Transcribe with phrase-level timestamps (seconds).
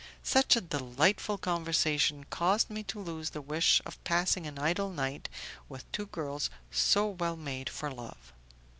[0.23, 5.29] Such a delightful conversation caused me to lose the wish of passing an idle night
[5.69, 8.33] with two girls so well made for love.